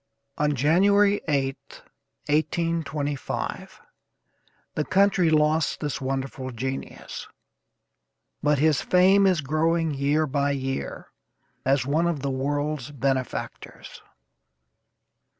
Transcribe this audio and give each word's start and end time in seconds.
On 0.39 0.55
January 0.55 1.21
8th, 1.27 1.83
1825, 2.25 3.81
the 4.73 4.83
country 4.83 5.29
lost 5.29 5.79
this 5.79 6.01
wonderful 6.01 6.49
genius, 6.49 7.27
but 8.41 8.57
his 8.57 8.81
fame 8.81 9.27
is 9.27 9.41
growing 9.41 9.93
year 9.93 10.25
by 10.25 10.49
year, 10.53 11.09
as 11.63 11.85
one 11.85 12.07
of 12.07 12.21
the 12.21 12.31
world's 12.31 12.89
benefactors. 12.89 14.01